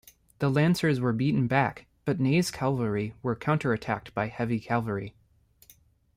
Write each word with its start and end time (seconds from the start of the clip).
The 0.39 0.49
lancers 0.49 0.99
were 0.99 1.13
beaten 1.13 1.45
back, 1.45 1.85
but 2.05 2.19
Ney's 2.19 2.49
cavalry 2.49 3.13
were 3.21 3.35
counter-attacked 3.35 4.15
by 4.15 4.29
heavy 4.29 4.59
cavalry. 4.59 5.13